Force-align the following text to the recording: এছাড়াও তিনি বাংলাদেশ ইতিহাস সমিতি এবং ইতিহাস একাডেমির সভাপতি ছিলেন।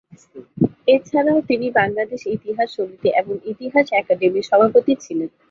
এছাড়াও 0.87 1.39
তিনি 1.49 1.67
বাংলাদেশ 1.79 2.21
ইতিহাস 2.35 2.69
সমিতি 2.75 3.09
এবং 3.21 3.35
ইতিহাস 3.51 3.87
একাডেমির 3.93 4.47
সভাপতি 4.49 4.93
ছিলেন। 5.03 5.29